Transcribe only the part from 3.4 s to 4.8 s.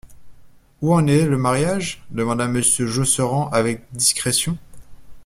avec discrétion.